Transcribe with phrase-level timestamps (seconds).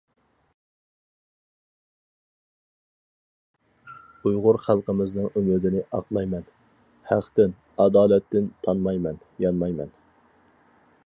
[4.29, 6.49] ئۇيغۇر خەلقىمىزنىڭ ئۈمىدىنى ئاقلايمەن،
[7.11, 9.95] ھەقتىن، ئادالەتتىن تانمايمەن، يانمايمەن!